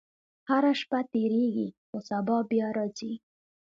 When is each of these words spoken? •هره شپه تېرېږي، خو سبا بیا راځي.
•هره 0.49 0.73
شپه 0.79 0.99
تېرېږي، 1.11 1.67
خو 1.87 1.97
سبا 2.09 2.37
بیا 2.49 2.67
راځي. 2.77 3.13